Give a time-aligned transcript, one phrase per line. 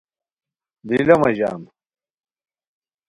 [0.87, 1.61] دی لہ مہ ژان